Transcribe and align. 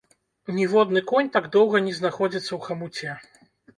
Ніводны 0.59 1.03
конь 1.11 1.29
так 1.35 1.45
доўга 1.55 1.81
не 1.89 1.93
знаходзіцца 1.99 2.47
ў 2.47 2.59
хамуце. 2.67 3.47